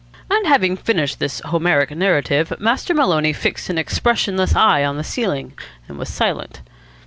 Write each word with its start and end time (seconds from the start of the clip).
And 0.31 0.47
having 0.47 0.77
finished 0.77 1.19
this 1.19 1.41
Homeric 1.45 1.91
narrative, 1.91 2.51
Master 2.59 2.95
Maloney 2.95 3.33
fixed 3.33 3.69
an 3.69 3.77
expressionless 3.77 4.55
eye 4.55 4.83
on 4.83 4.97
the 4.97 5.03
ceiling, 5.03 5.53
and 5.87 5.99
was 5.99 6.09
silent. 6.09 6.61